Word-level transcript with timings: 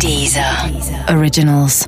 Dieser 0.00 0.70
Originals. 1.08 1.86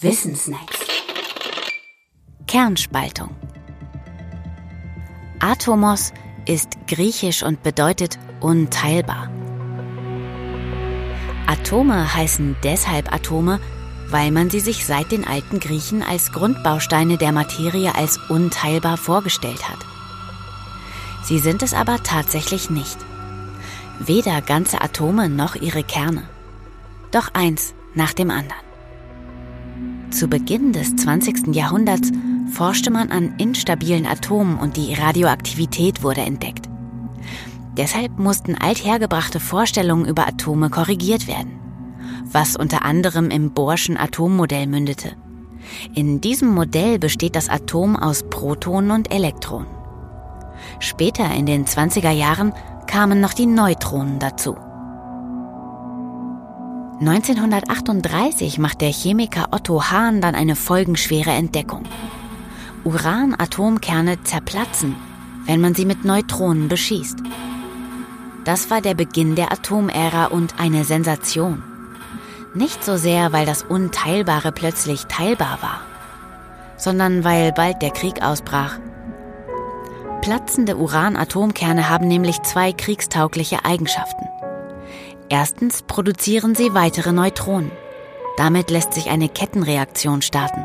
Wissensnacks. 0.00 0.78
Kernspaltung. 2.46 3.30
Atomos 5.40 6.12
ist 6.46 6.68
griechisch 6.86 7.42
und 7.42 7.62
bedeutet 7.62 8.18
unteilbar. 8.40 9.30
Atome 11.46 12.14
heißen 12.14 12.56
deshalb 12.62 13.12
Atome, 13.12 13.60
weil 14.08 14.30
man 14.30 14.48
sie 14.48 14.60
sich 14.60 14.86
seit 14.86 15.12
den 15.12 15.26
alten 15.26 15.60
Griechen 15.60 16.02
als 16.02 16.32
Grundbausteine 16.32 17.18
der 17.18 17.32
Materie 17.32 17.94
als 17.94 18.18
unteilbar 18.28 18.96
vorgestellt 18.96 19.68
hat. 19.68 19.78
Sie 21.24 21.38
sind 21.38 21.62
es 21.62 21.74
aber 21.74 22.02
tatsächlich 22.02 22.70
nicht. 22.70 22.98
Weder 24.00 24.40
ganze 24.40 24.80
Atome 24.80 25.28
noch 25.28 25.54
ihre 25.54 25.82
Kerne. 25.82 26.22
Doch 27.10 27.34
eins 27.34 27.74
nach 27.94 28.12
dem 28.12 28.30
anderen. 28.30 28.62
Zu 30.10 30.28
Beginn 30.28 30.72
des 30.72 30.96
20. 30.96 31.54
Jahrhunderts 31.54 32.10
forschte 32.52 32.90
man 32.90 33.10
an 33.10 33.34
instabilen 33.38 34.06
Atomen 34.06 34.58
und 34.58 34.76
die 34.76 34.94
Radioaktivität 34.94 36.02
wurde 36.02 36.22
entdeckt. 36.22 36.68
Deshalb 37.76 38.18
mussten 38.18 38.56
althergebrachte 38.56 39.40
Vorstellungen 39.40 40.06
über 40.06 40.28
Atome 40.28 40.68
korrigiert 40.68 41.26
werden, 41.26 41.58
was 42.30 42.56
unter 42.56 42.84
anderem 42.84 43.30
im 43.30 43.52
Bohrschen 43.52 43.96
Atommodell 43.96 44.66
mündete. 44.66 45.16
In 45.94 46.20
diesem 46.20 46.48
Modell 46.48 46.98
besteht 46.98 47.36
das 47.36 47.48
Atom 47.48 47.96
aus 47.96 48.24
Protonen 48.28 48.90
und 48.90 49.12
Elektronen. 49.12 49.68
Später 50.80 51.32
in 51.34 51.46
den 51.46 51.64
20er 51.64 52.10
Jahren 52.10 52.52
kamen 52.92 53.20
noch 53.20 53.32
die 53.32 53.46
Neutronen 53.46 54.18
dazu. 54.18 54.54
1938 57.00 58.58
macht 58.58 58.82
der 58.82 58.92
Chemiker 58.92 59.48
Otto 59.50 59.84
Hahn 59.84 60.20
dann 60.20 60.34
eine 60.34 60.54
folgenschwere 60.54 61.30
Entdeckung. 61.30 61.84
Uranatomkerne 62.84 64.22
zerplatzen, 64.24 64.94
wenn 65.46 65.62
man 65.62 65.74
sie 65.74 65.86
mit 65.86 66.04
Neutronen 66.04 66.68
beschießt. 66.68 67.20
Das 68.44 68.68
war 68.70 68.82
der 68.82 68.92
Beginn 68.92 69.36
der 69.36 69.52
Atomära 69.52 70.26
und 70.26 70.60
eine 70.60 70.84
Sensation. 70.84 71.62
Nicht 72.52 72.84
so 72.84 72.98
sehr, 72.98 73.32
weil 73.32 73.46
das 73.46 73.62
Unteilbare 73.62 74.52
plötzlich 74.52 75.06
teilbar 75.06 75.62
war, 75.62 75.80
sondern 76.76 77.24
weil 77.24 77.52
bald 77.52 77.80
der 77.80 77.92
Krieg 77.92 78.22
ausbrach. 78.22 78.78
Platzende 80.22 80.76
Uranatomkerne 80.76 81.88
haben 81.88 82.06
nämlich 82.06 82.40
zwei 82.42 82.72
kriegstaugliche 82.72 83.64
Eigenschaften. 83.64 84.28
Erstens 85.28 85.82
produzieren 85.82 86.54
sie 86.54 86.74
weitere 86.74 87.10
Neutronen. 87.10 87.72
Damit 88.36 88.70
lässt 88.70 88.94
sich 88.94 89.10
eine 89.10 89.28
Kettenreaktion 89.28 90.22
starten. 90.22 90.64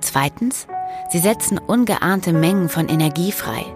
Zweitens, 0.00 0.66
sie 1.10 1.18
setzen 1.18 1.58
ungeahnte 1.58 2.32
Mengen 2.32 2.70
von 2.70 2.88
Energie 2.88 3.32
frei. 3.32 3.66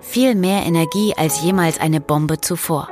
Viel 0.00 0.36
mehr 0.36 0.64
Energie 0.64 1.14
als 1.16 1.42
jemals 1.42 1.80
eine 1.80 2.00
Bombe 2.00 2.40
zuvor. 2.40 2.88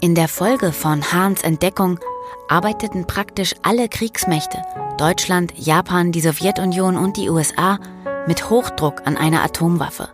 In 0.00 0.16
der 0.16 0.26
Folge 0.26 0.72
von 0.72 1.12
Hahns 1.12 1.42
Entdeckung 1.42 2.00
arbeiteten 2.48 3.06
praktisch 3.06 3.54
alle 3.62 3.88
Kriegsmächte, 3.88 4.62
Deutschland, 4.98 5.52
Japan, 5.56 6.12
die 6.12 6.20
Sowjetunion 6.20 6.96
und 6.96 7.16
die 7.16 7.30
USA, 7.30 7.78
mit 8.26 8.50
Hochdruck 8.50 9.06
an 9.06 9.16
einer 9.16 9.42
Atomwaffe. 9.42 10.08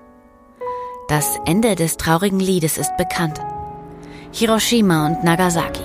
Das 1.08 1.38
Ende 1.44 1.74
des 1.74 1.96
traurigen 1.96 2.40
Liedes 2.40 2.78
ist 2.78 2.96
bekannt. 2.96 3.40
Hiroshima 4.32 5.06
und 5.06 5.24
Nagasaki. 5.24 5.82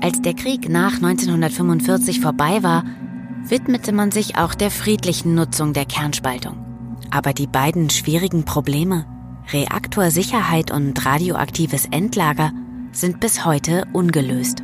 Als 0.00 0.22
der 0.22 0.34
Krieg 0.34 0.68
nach 0.68 0.94
1945 0.94 2.20
vorbei 2.20 2.62
war, 2.62 2.84
widmete 3.44 3.92
man 3.92 4.10
sich 4.10 4.36
auch 4.36 4.54
der 4.54 4.70
friedlichen 4.70 5.34
Nutzung 5.34 5.72
der 5.72 5.84
Kernspaltung. 5.84 6.65
Aber 7.16 7.32
die 7.32 7.46
beiden 7.46 7.88
schwierigen 7.88 8.44
Probleme, 8.44 9.06
Reaktorsicherheit 9.50 10.70
und 10.70 11.06
radioaktives 11.06 11.86
Endlager, 11.90 12.52
sind 12.92 13.20
bis 13.20 13.46
heute 13.46 13.86
ungelöst. 13.94 14.62